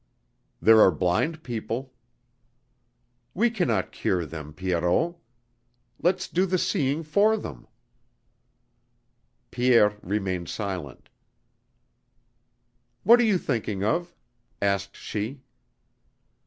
"There 0.59 0.81
are 0.81 0.89
blind 0.89 1.43
people." 1.43 1.93
"We 3.35 3.51
cannot 3.51 3.91
cure 3.91 4.25
them, 4.25 4.51
Pierrot. 4.51 5.15
Let's 6.01 6.27
do 6.27 6.47
the 6.47 6.57
seeing 6.57 7.03
for 7.03 7.37
them!" 7.37 7.67
Pierre 9.51 9.95
remained 10.01 10.49
silent. 10.49 11.09
"What 13.03 13.19
are 13.19 13.25
you 13.25 13.37
thinking 13.37 13.83
of?" 13.83 14.15
asked 14.59 14.95
she. 14.97 15.43